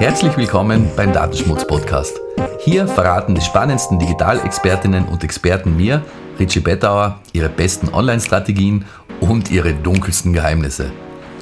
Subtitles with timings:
[0.00, 2.18] Herzlich willkommen beim Datenschmutz Podcast.
[2.58, 6.02] Hier verraten die spannendsten Digitalexpertinnen und Experten mir,
[6.38, 8.86] Richie Bettauer, ihre besten Online-Strategien
[9.20, 10.90] und ihre dunkelsten Geheimnisse.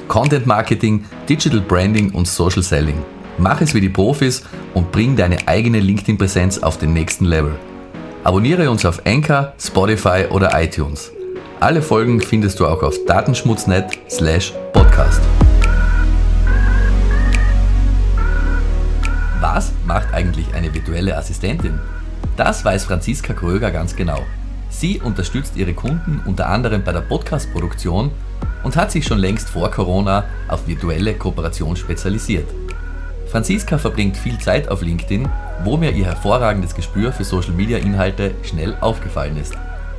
[0.09, 3.01] Content Marketing, Digital Branding und Social Selling.
[3.37, 7.55] Mach es wie die Profis und bring deine eigene LinkedIn-Präsenz auf den nächsten Level.
[8.25, 11.13] Abonniere uns auf Anchor, Spotify oder iTunes.
[11.61, 15.21] Alle Folgen findest du auch auf datenschmutznet slash podcast.
[19.41, 21.79] Was macht eigentlich eine virtuelle Assistentin?
[22.35, 24.19] Das weiß Franziska Kröger ganz genau.
[24.69, 28.11] Sie unterstützt ihre Kunden unter anderem bei der Podcast-Produktion
[28.63, 32.49] und hat sich schon längst vor Corona auf virtuelle Kooperation spezialisiert.
[33.31, 35.29] Franziska verbringt viel Zeit auf LinkedIn,
[35.63, 39.53] wo mir ihr hervorragendes Gespür für Social-Media-Inhalte schnell aufgefallen ist.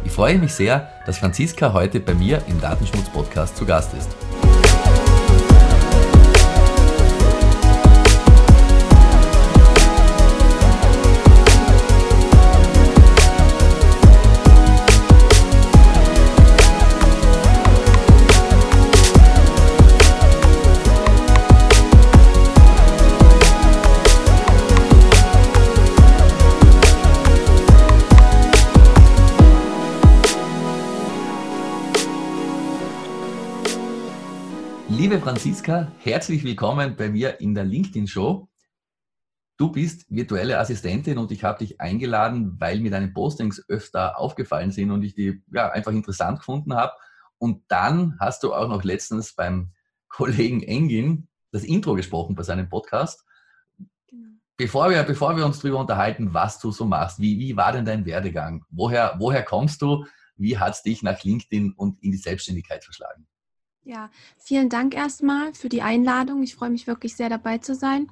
[0.04, 4.49] Ich freue mich sehr, dass Franziska heute bei mir im Datenschmutz-Podcast zu Gast ist.
[35.00, 38.50] Liebe Franziska, herzlich willkommen bei mir in der LinkedIn Show.
[39.56, 44.72] Du bist virtuelle Assistentin und ich habe dich eingeladen, weil mir deine Postings öfter aufgefallen
[44.72, 46.92] sind und ich die ja, einfach interessant gefunden habe.
[47.38, 49.72] Und dann hast du auch noch letztens beim
[50.10, 53.24] Kollegen Engin das Intro gesprochen bei seinem Podcast.
[54.06, 54.28] Genau.
[54.58, 57.86] Bevor, wir, bevor wir uns darüber unterhalten, was du so machst, wie, wie war denn
[57.86, 58.66] dein Werdegang?
[58.68, 60.04] Woher, woher kommst du?
[60.36, 63.26] Wie hat es dich nach LinkedIn und in die Selbstständigkeit verschlagen?
[63.84, 66.42] Ja, vielen Dank erstmal für die Einladung.
[66.42, 68.08] Ich freue mich wirklich sehr dabei zu sein.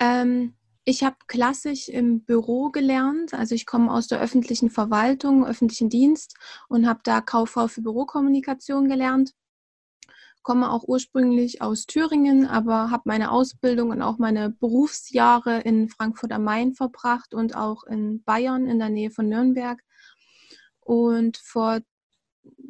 [0.00, 5.88] Ähm, ich habe klassisch im Büro gelernt, also ich komme aus der öffentlichen Verwaltung, öffentlichen
[5.90, 6.36] Dienst
[6.68, 9.32] und habe da Kauffrau für Bürokommunikation gelernt.
[10.42, 16.32] Komme auch ursprünglich aus Thüringen, aber habe meine Ausbildung und auch meine Berufsjahre in Frankfurt
[16.32, 19.80] am Main verbracht und auch in Bayern in der Nähe von Nürnberg.
[20.80, 21.78] Und vor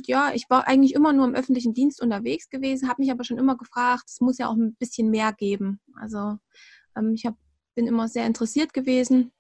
[0.06, 3.38] ja, ich war eigentlich immer nur im öffentlichen Dienst unterwegs gewesen, habe mich aber schon
[3.38, 5.80] immer gefragt, es muss ja auch ein bisschen mehr geben.
[5.94, 6.38] Also
[6.96, 7.36] ähm, ich hab,
[7.74, 9.32] bin immer sehr interessiert gewesen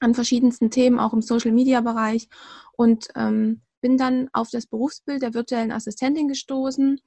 [0.00, 2.28] an verschiedensten Themen, auch im Social-Media-Bereich
[2.76, 7.00] und ähm, bin dann auf das Berufsbild der virtuellen Assistentin gestoßen,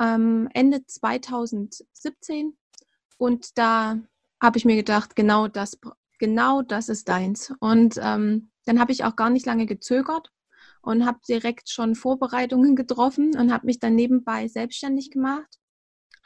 [0.00, 2.56] ähm, Ende 2017
[3.18, 3.98] und da
[4.42, 5.78] habe ich mir gedacht, genau das,
[6.18, 7.52] genau das ist deins.
[7.60, 10.30] Und ähm, dann habe ich auch gar nicht lange gezögert
[10.86, 15.58] und habe direkt schon Vorbereitungen getroffen und habe mich dann nebenbei selbstständig gemacht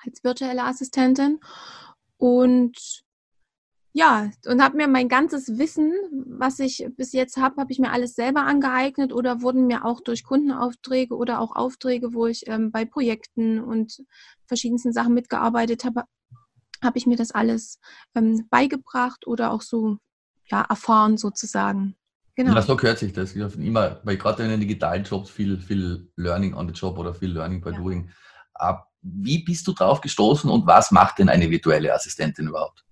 [0.04, 1.40] als virtuelle Assistentin
[2.18, 3.02] und
[3.92, 5.92] ja, und habe mir mein ganzes Wissen,
[6.26, 10.00] was ich bis jetzt habe, habe ich mir alles selber angeeignet oder wurden mir auch
[10.00, 14.04] durch Kundenaufträge oder auch Aufträge, wo ich ähm, bei Projekten und
[14.46, 16.04] verschiedensten Sachen mitgearbeitet habe,
[16.84, 17.80] habe ich mir das alles
[18.14, 19.96] ähm, beigebracht oder auch so
[20.50, 21.96] ja, erfahren sozusagen.
[22.36, 22.54] Genau.
[22.54, 23.34] Ja, so gehört sich das.
[23.34, 27.14] Ich immer, weil gerade in den digitalen Jobs viel, viel Learning on the Job oder
[27.14, 27.76] viel Learning by ja.
[27.76, 28.10] Doing.
[29.02, 32.84] Wie bist du drauf gestoßen und was macht denn eine virtuelle Assistentin überhaupt?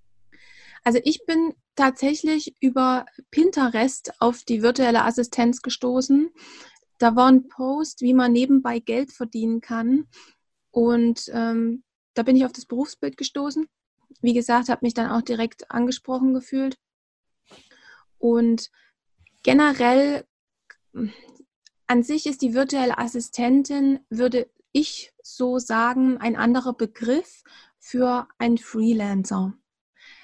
[0.85, 6.31] Also ich bin tatsächlich über Pinterest auf die virtuelle Assistenz gestoßen.
[6.99, 10.07] Da war ein Post, wie man nebenbei Geld verdienen kann.
[10.71, 11.85] Und ähm,
[12.15, 13.67] da bin ich auf das Berufsbild gestoßen.
[14.23, 16.77] Wie gesagt, habe mich dann auch direkt angesprochen gefühlt.
[18.19, 18.71] Und
[19.49, 20.27] generell
[21.87, 27.43] an sich ist die virtuelle Assistentin, würde ich so sagen, ein anderer Begriff
[27.79, 29.55] für einen Freelancer.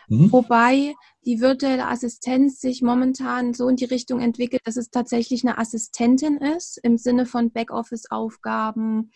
[0.09, 0.31] Mhm.
[0.31, 5.56] Wobei die virtuelle Assistenz sich momentan so in die Richtung entwickelt, dass es tatsächlich eine
[5.56, 9.11] Assistentin ist, im Sinne von Backoffice-Aufgaben,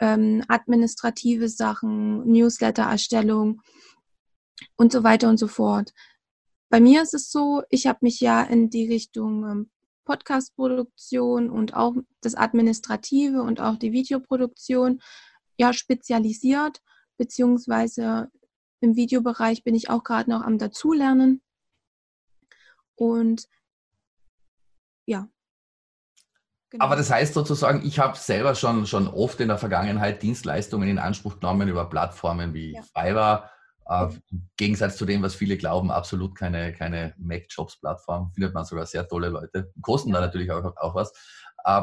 [0.00, 3.62] ähm, administrative Sachen, Newsletter-Erstellung
[4.76, 5.92] und so weiter und so fort.
[6.70, 9.70] Bei mir ist es so, ich habe mich ja in die Richtung ähm,
[10.04, 15.00] Podcast-Produktion und auch das Administrative und auch die Videoproduktion
[15.58, 16.80] ja spezialisiert,
[17.16, 18.30] beziehungsweise
[18.80, 21.42] im Videobereich bin ich auch gerade noch am Dazulernen.
[22.94, 23.46] Und
[25.06, 25.28] ja.
[26.70, 26.84] Genau.
[26.84, 30.98] Aber das heißt sozusagen, ich habe selber schon, schon oft in der Vergangenheit Dienstleistungen in
[31.00, 32.82] Anspruch genommen über Plattformen wie ja.
[32.82, 33.50] Fiverr
[33.90, 38.32] äh, Im Gegensatz zu dem, was viele glauben, absolut keine, keine Mac-Jobs-Plattform.
[38.32, 39.72] Findet man sogar sehr tolle Leute.
[39.82, 41.12] Kosten da natürlich auch, auch was.
[41.64, 41.82] Äh,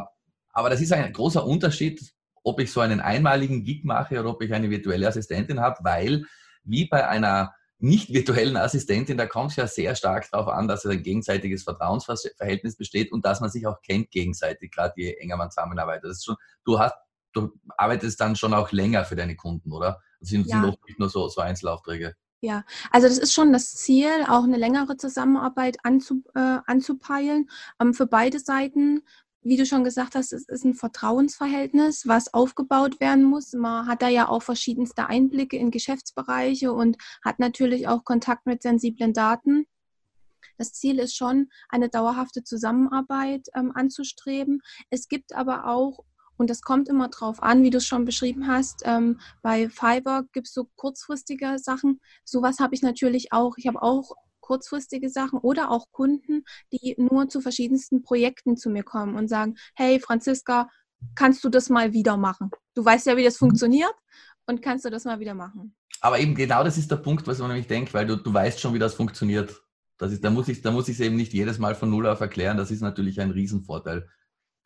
[0.54, 2.14] aber das ist ein großer Unterschied,
[2.44, 6.24] ob ich so einen einmaligen Gig mache oder ob ich eine virtuelle Assistentin habe, weil
[6.64, 10.86] wie bei einer nicht virtuellen Assistentin, da kommt es ja sehr stark darauf an, dass
[10.86, 15.52] ein gegenseitiges Vertrauensverhältnis besteht und dass man sich auch kennt gegenseitig, gerade je enger man
[15.52, 16.06] zusammenarbeitet.
[16.06, 16.96] Das ist schon, du hast,
[17.42, 20.02] du arbeitest dann schon auch länger für deine Kunden, oder?
[20.20, 20.62] Das sind, ja.
[20.62, 22.16] sind nicht nur so, so Einzelaufträge.
[22.42, 27.50] Ja, also das ist schon das Ziel, auch eine längere Zusammenarbeit anzu, äh, anzupeilen
[27.82, 29.02] ähm, für beide Seiten.
[29.42, 33.54] Wie du schon gesagt hast, es ist ein Vertrauensverhältnis, was aufgebaut werden muss.
[33.54, 38.62] Man hat da ja auch verschiedenste Einblicke in Geschäftsbereiche und hat natürlich auch Kontakt mit
[38.62, 39.66] sensiblen Daten.
[40.58, 44.62] Das Ziel ist schon, eine dauerhafte Zusammenarbeit ähm, anzustreben.
[44.90, 46.04] Es gibt aber auch
[46.38, 48.82] und das kommt immer drauf an, wie du es schon beschrieben hast.
[48.86, 52.00] Ähm, bei Fiverr gibt es so kurzfristige Sachen.
[52.24, 53.58] Sowas habe ich natürlich auch.
[53.58, 58.84] Ich habe auch kurzfristige Sachen oder auch Kunden, die nur zu verschiedensten Projekten zu mir
[58.84, 60.70] kommen und sagen, hey Franziska,
[61.16, 62.50] kannst du das mal wieder machen?
[62.74, 63.48] Du weißt ja, wie das mhm.
[63.48, 63.94] funktioniert
[64.46, 65.76] und kannst du das mal wieder machen.
[66.00, 68.60] Aber eben genau das ist der Punkt, was man nämlich denkt, weil du, du weißt
[68.60, 69.62] schon, wie das funktioniert.
[69.98, 72.56] Das ist, da muss ich es eben nicht jedes Mal von Null auf erklären.
[72.56, 74.08] Das ist natürlich ein Riesenvorteil.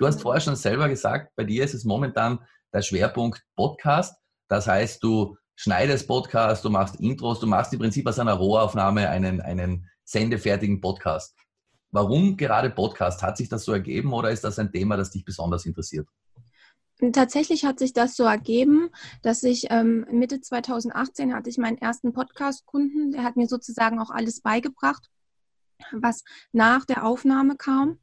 [0.01, 2.39] Du hast vorher schon selber gesagt, bei dir ist es momentan
[2.74, 4.19] der Schwerpunkt Podcast.
[4.48, 9.07] Das heißt, du schneidest Podcast, du machst Intros, du machst im Prinzip aus einer Rohaufnahme
[9.09, 11.38] einen, einen sendefertigen Podcast.
[11.92, 13.21] Warum gerade Podcast?
[13.21, 16.07] Hat sich das so ergeben oder ist das ein Thema, das dich besonders interessiert?
[17.13, 18.89] Tatsächlich hat sich das so ergeben,
[19.21, 23.12] dass ich ähm, Mitte 2018 hatte ich meinen ersten Podcast-Kunden.
[23.12, 25.12] Der hat mir sozusagen auch alles beigebracht,
[25.92, 28.00] was nach der Aufnahme kam.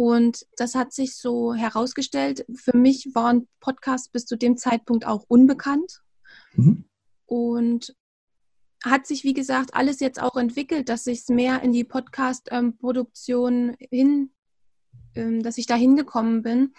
[0.00, 2.46] Und das hat sich so herausgestellt.
[2.54, 6.00] Für mich waren Podcasts bis zu dem Zeitpunkt auch unbekannt.
[6.54, 6.86] Mhm.
[7.26, 7.94] Und
[8.82, 13.76] hat sich, wie gesagt, alles jetzt auch entwickelt, dass ich es mehr in die Podcast-Produktion
[13.78, 14.32] hin,
[15.16, 16.72] ähm, dass ich da hingekommen bin.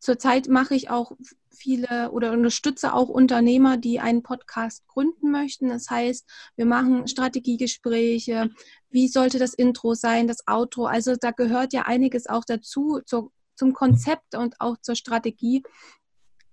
[0.00, 1.12] Zurzeit mache ich auch
[1.60, 5.68] viele oder unterstütze auch Unternehmer, die einen Podcast gründen möchten.
[5.68, 6.26] Das heißt,
[6.56, 8.50] wir machen Strategiegespräche.
[8.88, 10.86] Wie sollte das Intro sein, das Outro?
[10.86, 15.62] Also da gehört ja einiges auch dazu, zur, zum Konzept und auch zur Strategie.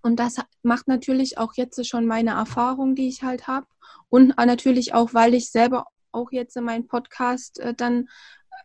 [0.02, 3.68] Und das macht natürlich auch jetzt schon meine Erfahrung, die ich halt habe.
[4.10, 8.10] Und natürlich auch, weil ich selber auch jetzt meinen Podcast äh, dann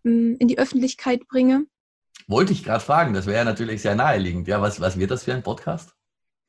[0.05, 1.67] ähm, in die Öffentlichkeit bringe
[2.29, 4.49] wollte ich gerade fragen, das wäre ja natürlich sehr naheliegend.
[4.49, 5.95] Ja, was, was wird das für ein Podcast?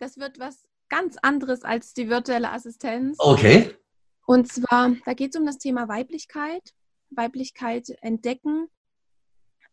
[0.04, 3.16] Das wird was ganz anderes als die virtuelle Assistenz.
[3.20, 3.74] Okay.
[4.26, 6.74] Und zwar, da geht es um das Thema Weiblichkeit,
[7.10, 8.68] Weiblichkeit entdecken.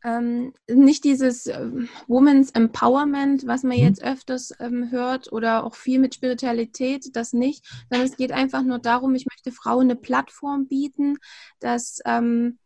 [0.04, 3.82] Ähm, nicht dieses ähm, Women's Empowerment, was man mhm.
[3.82, 8.62] jetzt öfters ähm, hört oder auch viel mit Spiritualität, das nicht, sondern es geht einfach
[8.62, 11.18] nur darum, ich möchte Frauen eine Plattform bieten,
[11.58, 12.60] dass ähm,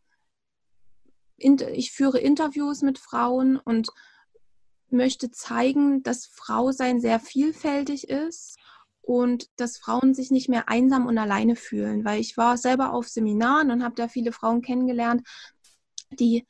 [1.37, 3.89] ich führe Interviews mit Frauen und
[4.89, 8.57] möchte zeigen, dass Frau sein sehr vielfältig ist
[9.01, 13.07] und dass Frauen sich nicht mehr einsam und alleine fühlen, weil ich war selber auf
[13.07, 15.27] Seminaren und habe da viele Frauen kennengelernt,
[16.11, 16.47] die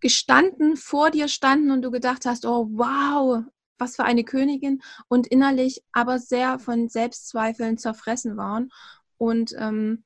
[0.00, 3.44] gestanden vor dir standen und du gedacht hast, oh wow,
[3.78, 8.70] was für eine Königin und innerlich aber sehr von Selbstzweifeln zerfressen waren.
[9.16, 10.04] Und ähm,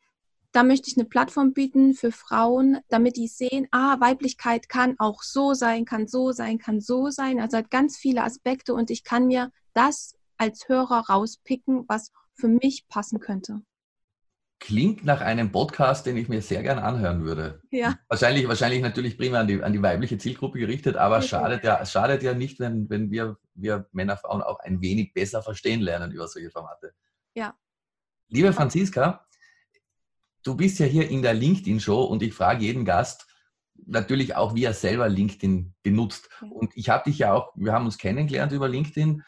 [0.54, 5.22] da möchte ich eine Plattform bieten für Frauen, damit die sehen, ah, Weiblichkeit kann auch
[5.22, 7.40] so sein, kann so sein, kann so sein.
[7.40, 12.46] Also hat ganz viele Aspekte und ich kann mir das als Hörer rauspicken, was für
[12.46, 13.62] mich passen könnte.
[14.60, 17.60] Klingt nach einem Podcast, den ich mir sehr gern anhören würde.
[17.72, 17.98] Ja.
[18.08, 21.84] Wahrscheinlich, wahrscheinlich natürlich primär an die, an die weibliche Zielgruppe gerichtet, aber es schadet ja,
[21.84, 26.12] schadet ja nicht, wenn, wenn wir, wir Männer, Frauen auch ein wenig besser verstehen lernen
[26.12, 26.94] über solche Formate.
[27.34, 27.54] Ja.
[28.28, 29.26] Liebe Franziska,
[30.44, 33.26] du bist ja hier in der LinkedIn-Show und ich frage jeden Gast
[33.86, 36.28] natürlich auch, wie er selber LinkedIn benutzt.
[36.48, 39.22] Und ich habe dich ja auch, wir haben uns kennengelernt über LinkedIn.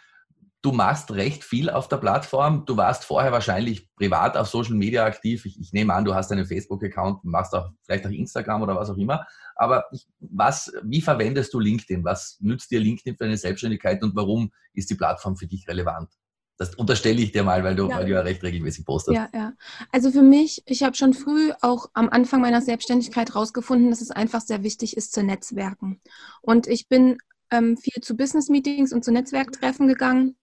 [0.63, 2.65] Du machst recht viel auf der Plattform.
[2.65, 5.45] Du warst vorher wahrscheinlich privat auf Social Media aktiv.
[5.47, 8.91] Ich, ich nehme an, du hast einen Facebook-Account, machst auch vielleicht auch Instagram oder was
[8.91, 9.27] auch immer.
[9.55, 12.05] Aber ich, was, wie verwendest du LinkedIn?
[12.05, 16.11] Was nützt dir LinkedIn für eine Selbstständigkeit und warum ist die Plattform für dich relevant?
[16.59, 19.15] Das unterstelle ich dir mal, weil du ja, weil du ja recht regelmäßig postest.
[19.15, 19.53] Ja, ja.
[19.93, 24.11] Also für mich, ich habe schon früh auch am Anfang meiner Selbstständigkeit herausgefunden, dass es
[24.11, 26.01] einfach sehr wichtig ist zu netzwerken.
[26.41, 27.19] Und ich bin
[27.51, 30.37] ähm, viel zu Business-Meetings und zu Netzwerktreffen gegangen.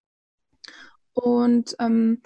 [1.14, 2.22] Und ähm,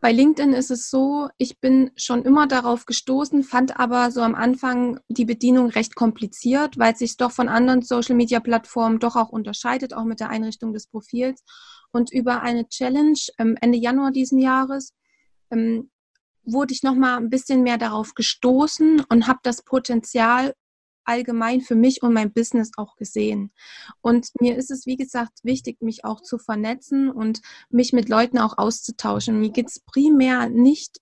[0.00, 4.36] bei LinkedIn ist es so, ich bin schon immer darauf gestoßen, fand aber so am
[4.36, 9.94] Anfang die Bedienung recht kompliziert, weil es sich doch von anderen Social-Media-Plattformen doch auch unterscheidet,
[9.94, 11.42] auch mit der Einrichtung des Profils.
[11.92, 14.92] Und über eine Challenge ähm, Ende Januar diesen Jahres
[15.50, 15.90] ähm,
[16.44, 20.54] wurde ich nochmal ein bisschen mehr darauf gestoßen und habe das Potenzial
[21.04, 23.50] allgemein für mich und mein Business auch gesehen.
[24.02, 27.40] Und mir ist es, wie gesagt, wichtig, mich auch zu vernetzen und
[27.70, 29.40] mich mit Leuten auch auszutauschen.
[29.40, 30.98] Mir geht es primär nicht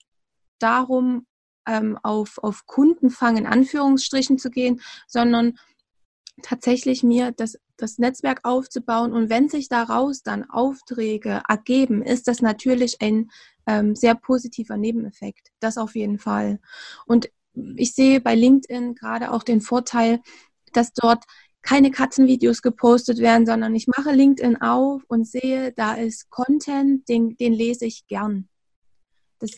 [0.61, 1.27] darum,
[1.67, 5.59] ähm, auf, auf Kundenfang in Anführungsstrichen zu gehen, sondern
[6.43, 9.13] tatsächlich mir das, das Netzwerk aufzubauen.
[9.13, 13.31] Und wenn sich daraus dann Aufträge ergeben, ist das natürlich ein
[13.67, 15.51] ähm, sehr positiver Nebeneffekt.
[15.61, 16.61] Das auf jeden Fall.
[17.07, 17.31] Und
[17.77, 20.21] ich sehe bei LinkedIn gerade auch den Vorteil,
[20.73, 21.25] dass dort
[21.63, 27.37] keine Katzenvideos gepostet werden, sondern ich mache LinkedIn auf und sehe, da ist Content, den,
[27.39, 28.49] den lese ich gern.
[29.41, 29.51] Das,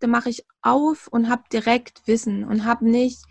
[0.00, 3.22] da mache ich auf und habe direkt Wissen und habe nicht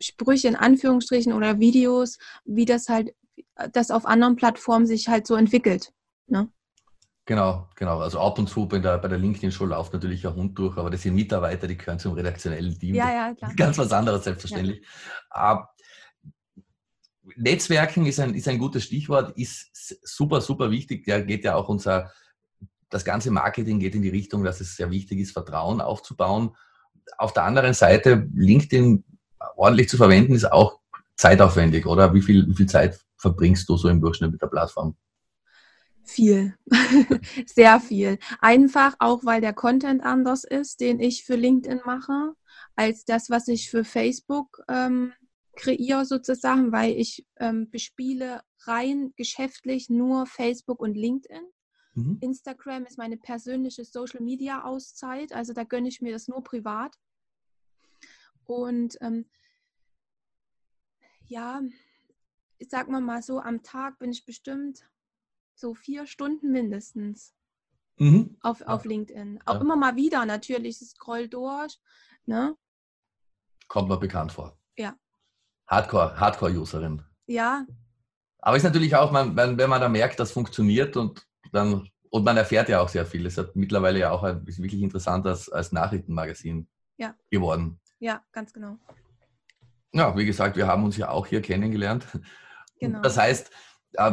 [0.00, 3.14] Sprüche in Anführungsstrichen oder Videos, wie das halt,
[3.72, 5.92] das auf anderen Plattformen sich halt so entwickelt.
[6.26, 6.48] Ne?
[7.26, 7.98] Genau, genau.
[7.98, 10.90] Also ab und zu bei der, bei der LinkedIn-Show läuft natürlich ein Hund durch, aber
[10.90, 12.94] das sind Mitarbeiter, die gehören zum redaktionellen Team.
[12.94, 13.52] Ja, ja, klar.
[13.56, 14.86] Ganz was anderes, selbstverständlich.
[15.34, 15.68] Ja.
[17.34, 21.04] Netzwerken ist ein, ist ein gutes Stichwort, ist super, super wichtig.
[21.04, 22.12] Da geht ja auch unser,
[22.90, 26.54] das ganze Marketing geht in die Richtung, dass es sehr wichtig ist, Vertrauen aufzubauen.
[27.18, 29.04] Auf der anderen Seite, LinkedIn
[29.56, 30.80] ordentlich zu verwenden, ist auch
[31.16, 32.12] zeitaufwendig, oder?
[32.14, 34.96] Wie viel, wie viel Zeit verbringst du so im Durchschnitt mit der Plattform?
[36.04, 36.54] Viel,
[37.46, 38.18] sehr viel.
[38.40, 42.34] Einfach auch, weil der Content anders ist, den ich für LinkedIn mache,
[42.76, 45.12] als das, was ich für Facebook ähm,
[45.56, 51.42] kreiere sozusagen, weil ich ähm, bespiele rein geschäftlich nur Facebook und LinkedIn.
[51.94, 52.18] Mhm.
[52.20, 56.94] Instagram ist meine persönliche Social-Media-Auszeit, also da gönne ich mir das nur privat.
[58.46, 59.26] Und ähm,
[61.26, 61.60] ja,
[62.58, 64.88] ich sag mal mal so, am Tag bin ich bestimmt
[65.54, 67.34] so vier Stunden mindestens
[67.98, 68.36] mhm.
[68.40, 69.40] auf, auf LinkedIn.
[69.44, 69.60] Auch ja.
[69.60, 71.78] immer mal wieder natürlich, ich scroll durch.
[72.26, 72.56] Ne?
[73.68, 74.58] Kommt mir bekannt vor.
[74.76, 74.94] Ja.
[75.66, 77.02] Hardcore, Hardcore-Userin.
[77.26, 77.66] Ja.
[78.38, 82.36] Aber ist natürlich auch, man, wenn man da merkt, das funktioniert und dann, und man
[82.36, 83.26] erfährt ja auch sehr viel.
[83.26, 87.14] Es hat mittlerweile ja auch ein, wirklich interessant als, als Nachrichtenmagazin ja.
[87.30, 87.80] geworden.
[87.98, 88.78] Ja, ganz genau.
[89.92, 92.06] Ja, wie gesagt, wir haben uns ja auch hier kennengelernt.
[92.78, 93.00] Genau.
[93.00, 93.50] Das heißt,
[93.94, 94.12] äh,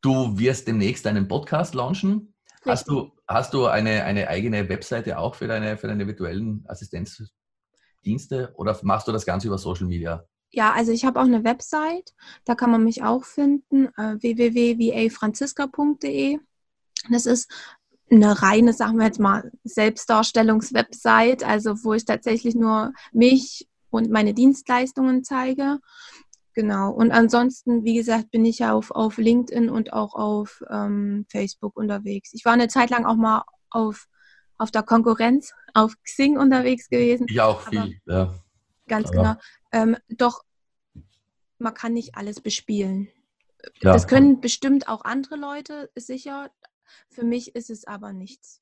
[0.00, 2.32] du wirst demnächst einen Podcast launchen.
[2.64, 8.54] Hast du, hast du eine, eine eigene Webseite auch für deine, für deine virtuellen Assistenzdienste
[8.54, 10.24] oder machst du das Ganze über Social Media?
[10.50, 12.14] Ja, also ich habe auch eine Website,
[12.44, 16.38] da kann man mich auch finden, äh, www.vafranziska.de.
[17.10, 17.52] Das ist
[18.10, 24.34] eine reine, sagen wir jetzt mal, Selbstdarstellungswebsite, also wo ich tatsächlich nur mich und meine
[24.34, 25.78] Dienstleistungen zeige.
[26.54, 26.90] Genau.
[26.90, 31.76] Und ansonsten, wie gesagt, bin ich ja auf, auf LinkedIn und auch auf ähm, Facebook
[31.76, 32.30] unterwegs.
[32.32, 34.06] Ich war eine Zeit lang auch mal auf,
[34.56, 37.26] auf der Konkurrenz, auf Xing unterwegs gewesen.
[37.28, 38.34] Ich auch viel, ja.
[38.88, 39.16] Ganz aber.
[39.16, 39.34] genau.
[39.70, 40.42] Ähm, doch
[41.58, 43.08] man kann nicht alles bespielen.
[43.82, 43.92] Ja.
[43.92, 46.50] Das können bestimmt auch andere Leute, sicher.
[47.08, 48.60] Für mich ist es aber nichts.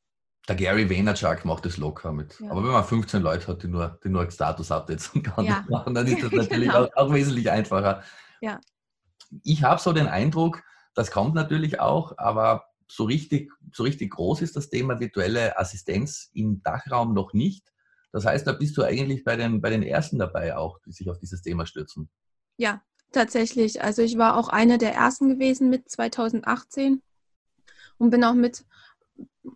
[0.48, 2.38] Der Gary Vaynerchuk macht das locker mit.
[2.38, 2.50] Ja.
[2.50, 5.64] Aber wenn man 15 Leute hat, die nur, die nur Status-Updates kann ja.
[5.68, 6.84] machen, dann ist das natürlich genau.
[6.84, 8.02] auch, auch, wesentlich einfacher.
[8.40, 8.60] Ja.
[9.42, 10.62] Ich habe so den Eindruck,
[10.94, 16.30] das kommt natürlich auch, aber so richtig, so richtig groß ist das Thema virtuelle Assistenz
[16.32, 17.72] im Dachraum noch nicht.
[18.12, 21.10] Das heißt, da bist du eigentlich bei den, bei den Ersten dabei auch, die sich
[21.10, 22.08] auf dieses Thema stürzen.
[22.56, 23.82] Ja, tatsächlich.
[23.82, 27.02] Also ich war auch eine der Ersten gewesen mit 2018
[27.98, 28.64] und bin auch mit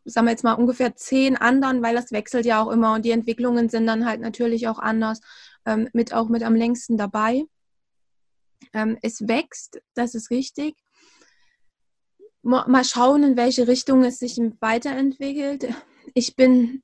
[0.04, 3.10] sagen wir jetzt mal, ungefähr zehn anderen, weil das wechselt ja auch immer und die
[3.10, 5.20] Entwicklungen sind dann halt natürlich auch anders,
[5.66, 7.44] ähm, mit auch mit am längsten dabei.
[8.72, 10.76] Ähm, es wächst, das ist richtig.
[12.42, 15.68] Mal schauen, in welche Richtung es sich weiterentwickelt.
[16.14, 16.82] Ich bin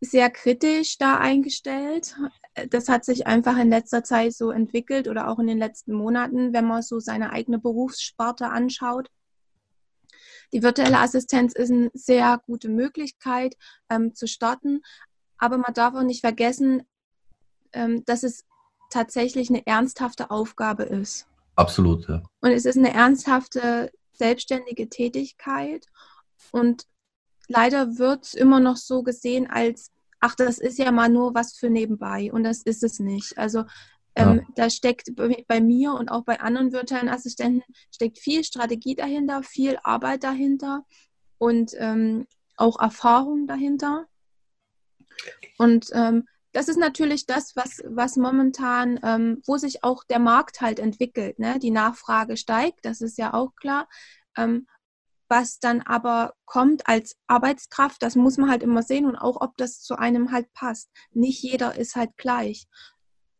[0.00, 2.14] sehr kritisch da eingestellt.
[2.70, 6.52] Das hat sich einfach in letzter Zeit so entwickelt oder auch in den letzten Monaten,
[6.52, 9.08] wenn man so seine eigene Berufssparte anschaut.
[10.54, 13.56] Die virtuelle Assistenz ist eine sehr gute Möglichkeit
[13.90, 14.82] ähm, zu starten,
[15.36, 16.84] aber man darf auch nicht vergessen,
[17.72, 18.44] ähm, dass es
[18.88, 21.26] tatsächlich eine ernsthafte Aufgabe ist.
[21.56, 22.22] Absolut, ja.
[22.40, 25.86] Und es ist eine ernsthafte selbstständige Tätigkeit
[26.52, 26.86] und
[27.48, 31.54] leider wird es immer noch so gesehen als, ach, das ist ja mal nur was
[31.54, 33.38] für nebenbei und das ist es nicht.
[33.38, 33.64] Also
[34.16, 34.42] ähm, ja.
[34.54, 39.78] Da steckt bei mir und auch bei anderen virtuellen Assistenten steckt viel Strategie dahinter, viel
[39.82, 40.84] Arbeit dahinter
[41.38, 44.06] und ähm, auch Erfahrung dahinter.
[45.58, 50.60] Und ähm, das ist natürlich das, was, was momentan, ähm, wo sich auch der Markt
[50.60, 51.40] halt entwickelt.
[51.40, 51.58] Ne?
[51.58, 53.88] Die Nachfrage steigt, das ist ja auch klar.
[54.36, 54.66] Ähm,
[55.28, 59.56] was dann aber kommt als Arbeitskraft, das muss man halt immer sehen und auch, ob
[59.56, 60.90] das zu einem halt passt.
[61.10, 62.68] Nicht jeder ist halt gleich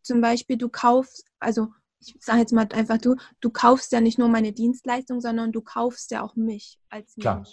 [0.04, 1.68] zum Beispiel, du kaufst, also
[1.99, 5.62] ich sage jetzt mal einfach, du, du kaufst ja nicht nur meine Dienstleistung, sondern du
[5.62, 7.23] kaufst ja auch mich als Mensch.
[7.23, 7.46] Klar,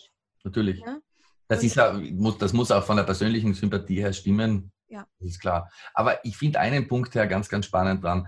[0.44, 0.80] natürlich.
[0.80, 1.00] Ja?
[1.48, 2.00] Das, ist ja,
[2.40, 4.72] das muss auch von der persönlichen Sympathie her stimmen.
[4.90, 5.08] Ja.
[5.20, 5.72] Das ist klar.
[5.94, 8.28] Aber ich finde einen Punkt ja ganz, ganz spannend dran.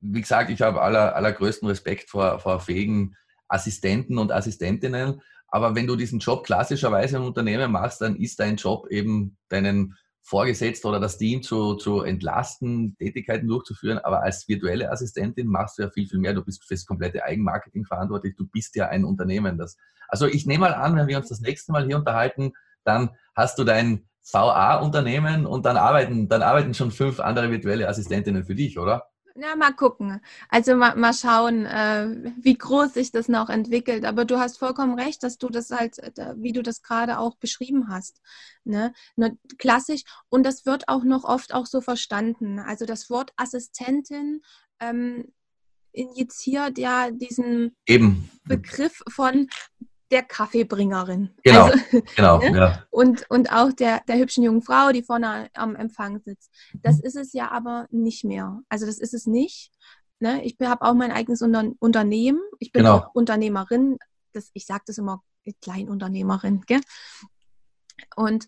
[0.00, 5.22] Wie gesagt, ich habe aller, allergrößten Respekt vor, vor fähigen Assistenten und Assistentinnen.
[5.46, 9.96] Aber wenn du diesen Job klassischerweise im Unternehmen machst, dann ist dein Job eben deinen
[10.22, 13.98] Vorgesetzten oder das Team zu, zu entlasten, Tätigkeiten durchzuführen.
[13.98, 16.32] Aber als virtuelle Assistentin machst du ja viel, viel mehr.
[16.32, 18.36] Du bist für das komplette Eigenmarketing verantwortlich.
[18.36, 19.58] Du bist ja ein Unternehmen.
[19.58, 19.76] Das,
[20.08, 22.52] also ich nehme mal an, wenn wir uns das nächste Mal hier unterhalten,
[22.84, 28.44] dann hast du dein VA-Unternehmen und dann arbeiten, dann arbeiten schon fünf andere virtuelle Assistentinnen
[28.44, 29.11] für dich, oder?
[29.34, 30.20] Ja, mal gucken.
[30.48, 34.04] Also mal, mal schauen, äh, wie groß sich das noch entwickelt.
[34.04, 37.36] Aber du hast vollkommen recht, dass du das halt, äh, wie du das gerade auch
[37.36, 38.20] beschrieben hast.
[38.64, 38.92] Ne?
[39.16, 40.02] Nur klassisch.
[40.28, 42.58] Und das wird auch noch oft auch so verstanden.
[42.58, 44.42] Also das Wort Assistentin
[44.80, 45.32] ähm,
[45.92, 48.30] injiziert ja diesen Eben.
[48.44, 49.48] Begriff von
[50.12, 51.30] der Kaffeebringerin.
[51.42, 52.38] Genau, also, genau.
[52.38, 52.56] Ne?
[52.56, 52.86] Ja.
[52.90, 56.52] Und, und auch der, der hübschen jungen Frau, die vorne am Empfang sitzt.
[56.74, 58.60] Das ist es ja aber nicht mehr.
[58.68, 59.72] Also das ist es nicht.
[60.20, 60.44] Ne?
[60.44, 62.40] Ich habe auch mein eigenes Unter Unternehmen.
[62.60, 62.98] Ich bin genau.
[62.98, 63.98] auch Unternehmerin.
[64.32, 65.22] Das, ich sage das immer,
[65.62, 66.62] Kleinunternehmerin.
[66.66, 66.80] Gell?
[68.14, 68.46] Und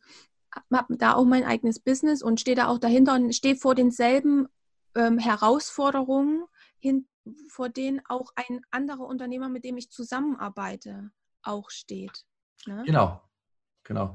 [0.73, 4.47] habe da auch mein eigenes Business und stehe da auch dahinter und stehe vor denselben
[4.95, 6.45] ähm, Herausforderungen,
[6.79, 7.09] hin,
[7.49, 11.11] vor denen auch ein anderer Unternehmer, mit dem ich zusammenarbeite,
[11.45, 12.25] auch steht.
[12.67, 12.83] Ne?
[12.87, 13.23] Genau,
[13.85, 14.15] genau.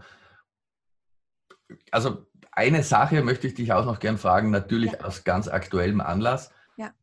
[1.92, 5.02] Also eine Sache möchte ich dich auch noch gern fragen, natürlich ja.
[5.02, 6.52] aus ganz aktuellem Anlass.
[6.78, 6.94] Ja.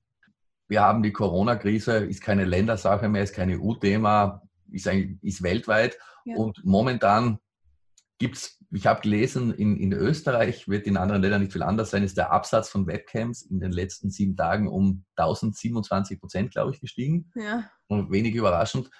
[0.68, 5.98] Wir haben die Corona-Krise, ist keine Ländersache mehr, ist kein EU-Thema, ist, ist weltweit.
[6.24, 6.36] Ja.
[6.36, 7.38] Und momentan
[8.18, 11.90] gibt es, ich habe gelesen, in, in Österreich wird in anderen Ländern nicht viel anders
[11.90, 16.72] sein, ist der Absatz von Webcams in den letzten sieben Tagen um 1027 Prozent, glaube
[16.72, 17.30] ich, gestiegen.
[17.36, 17.70] Ja.
[17.86, 18.90] Und wenig überraschend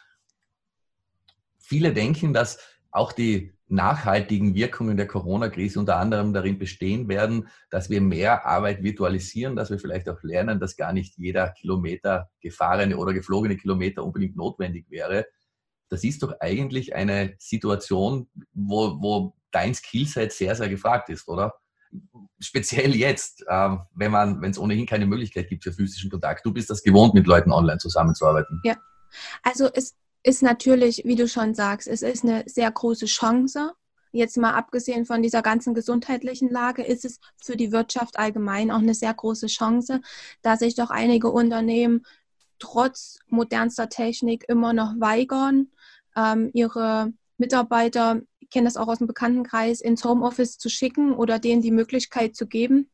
[1.66, 2.58] viele denken, dass
[2.90, 8.82] auch die nachhaltigen Wirkungen der Corona-Krise unter anderem darin bestehen werden, dass wir mehr Arbeit
[8.82, 14.04] virtualisieren, dass wir vielleicht auch lernen, dass gar nicht jeder Kilometer gefahrene oder geflogene Kilometer
[14.04, 15.26] unbedingt notwendig wäre.
[15.88, 21.54] Das ist doch eigentlich eine Situation, wo, wo dein Skillset sehr, sehr gefragt ist, oder?
[22.38, 26.44] Speziell jetzt, ähm, wenn man, wenn es ohnehin keine Möglichkeit gibt für physischen Kontakt.
[26.44, 28.60] Du bist das gewohnt, mit Leuten online zusammenzuarbeiten.
[28.64, 28.76] Ja,
[29.42, 33.74] also es ist natürlich, wie du schon sagst, es ist eine sehr große Chance.
[34.10, 38.80] Jetzt mal abgesehen von dieser ganzen gesundheitlichen Lage, ist es für die Wirtschaft allgemein auch
[38.80, 40.00] eine sehr große Chance,
[40.42, 42.04] da sich doch einige Unternehmen
[42.58, 45.68] trotz modernster Technik immer noch weigern,
[46.16, 51.38] ähm, ihre Mitarbeiter, ich kenne das auch aus dem Bekanntenkreis, ins Homeoffice zu schicken oder
[51.38, 52.90] denen die Möglichkeit zu geben.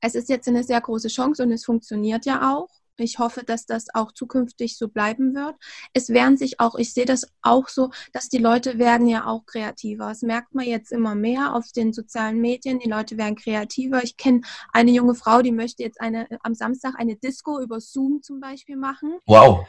[0.00, 2.68] Es ist jetzt eine sehr große Chance und es funktioniert ja auch.
[2.98, 5.56] Ich hoffe, dass das auch zukünftig so bleiben wird.
[5.92, 9.46] Es werden sich auch, ich sehe das auch so, dass die Leute werden ja auch
[9.46, 10.08] kreativer.
[10.08, 12.78] Das merkt man jetzt immer mehr auf den sozialen Medien.
[12.78, 14.02] Die Leute werden kreativer.
[14.02, 18.22] Ich kenne eine junge Frau, die möchte jetzt eine, am Samstag eine Disco über Zoom
[18.22, 19.18] zum Beispiel machen.
[19.26, 19.66] Wow.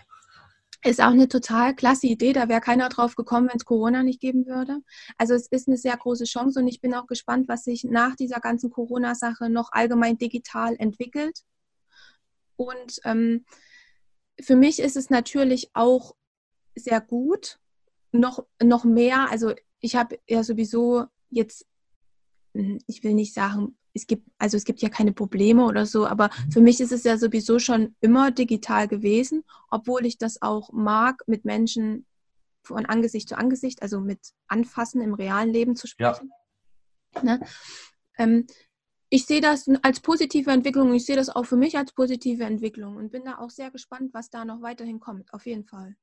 [0.86, 2.34] Ist auch eine total klasse Idee.
[2.34, 4.80] Da wäre keiner drauf gekommen, wenn es Corona nicht geben würde.
[5.18, 8.18] Also es ist eine sehr große Chance und ich bin auch gespannt, was sich nach
[8.18, 11.40] dieser ganzen Corona-Sache noch allgemein digital entwickelt.
[12.56, 13.46] Und ähm,
[14.40, 16.16] für mich ist es natürlich auch
[16.76, 17.60] sehr gut,
[18.12, 21.66] noch, noch mehr, also ich habe ja sowieso jetzt,
[22.54, 26.08] hm, ich will nicht sagen, es gibt, also es gibt ja keine Probleme oder so,
[26.08, 26.52] aber mhm.
[26.52, 31.24] für mich ist es ja sowieso schon immer digital gewesen, obwohl ich das auch mag,
[31.28, 32.06] mit Menschen
[32.64, 36.32] von Angesicht zu Angesicht, also mit Anfassen im realen Leben zu sprechen.
[37.16, 37.24] Ja.
[37.24, 37.42] Ne?
[38.18, 38.48] Ähm,
[39.14, 40.92] ich sehe das als positive Entwicklung.
[40.96, 44.12] Ich sehe das auch für mich als positive Entwicklung und bin da auch sehr gespannt,
[44.12, 45.32] was da noch weiterhin kommt.
[45.36, 45.96] Auf jeden Fall.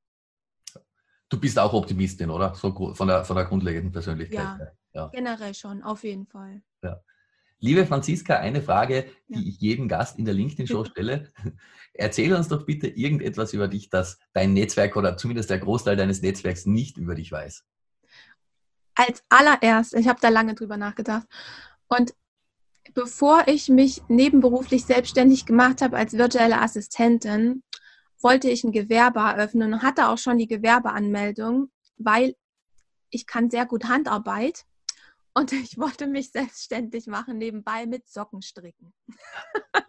[1.29, 2.55] Du bist auch Optimistin, oder?
[2.55, 4.39] So von der, von der grundlegenden Persönlichkeit.
[4.39, 6.63] Ja, ja, generell schon, auf jeden Fall.
[6.85, 7.01] Ja.
[7.59, 9.49] Liebe Franziska, eine Frage, die ja.
[9.49, 11.33] ich jedem Gast in der LinkedIn-Show stelle.
[11.95, 16.23] Erzähl uns doch bitte irgendetwas über dich, das dein Netzwerk oder zumindest der Großteil deines
[16.23, 17.65] Netzwerks nicht über dich weiß.
[18.95, 21.27] Als allererst, ich habe da lange drüber nachgedacht.
[21.89, 22.15] Und
[22.95, 27.63] bevor ich mich nebenberuflich selbstständig gemacht habe als virtuelle Assistentin,
[28.21, 32.37] wollte ich ein Gewerbe eröffnen und hatte auch schon die Gewerbeanmeldung, weil
[33.11, 34.65] ich kann sehr gut Handarbeit
[35.35, 38.93] und ich wollte mich selbstständig machen nebenbei mit Sockenstricken.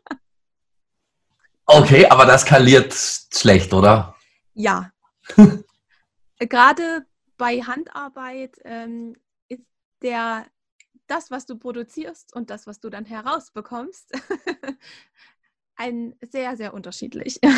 [1.66, 4.16] okay, aber das skaliert schlecht, oder?
[4.54, 4.92] Ja.
[6.40, 7.06] Gerade
[7.38, 9.16] bei Handarbeit ähm,
[9.48, 9.64] ist
[10.02, 10.46] der
[11.12, 14.14] das, was du produzierst und das, was du dann herausbekommst,
[15.76, 17.40] ein sehr, sehr unterschiedlich.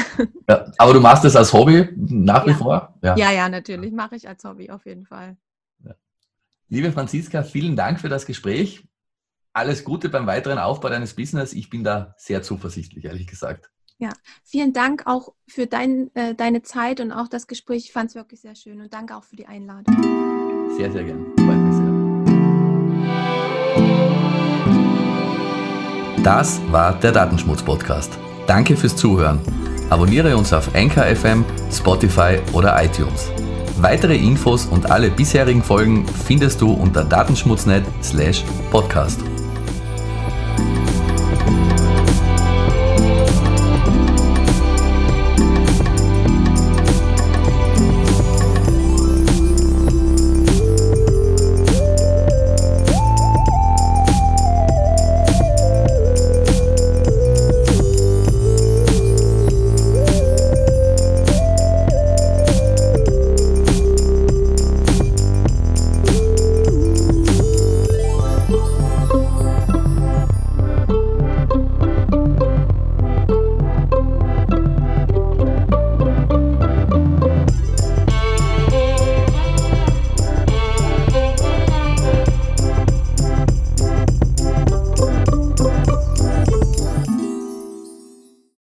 [0.49, 2.57] Ja, aber du machst es als Hobby nach wie ja.
[2.57, 2.99] vor?
[3.01, 3.93] Ja, ja, ja natürlich.
[3.93, 5.37] Mache ich als Hobby auf jeden Fall.
[6.67, 8.83] Liebe Franziska, vielen Dank für das Gespräch.
[9.53, 11.53] alles Gute beim weiteren Aufbau deines Business.
[11.53, 13.71] Ich bin da sehr zuversichtlich, ehrlich gesagt.
[13.99, 14.09] Ja,
[14.43, 17.85] vielen Dank auch für dein, äh, deine Zeit und auch das Gespräch.
[17.85, 19.95] Ich fand es wirklich sehr schön und danke auch für die Einladung.
[20.75, 21.62] Sehr, sehr gern.
[26.23, 28.17] Das war der Datenschmutz-Podcast.
[28.47, 29.41] Danke fürs Zuhören.
[29.89, 33.29] Abonniere uns auf Anchor FM, Spotify oder iTunes.
[33.81, 39.19] Weitere Infos und alle bisherigen Folgen findest du unter datenschmutznet/podcast.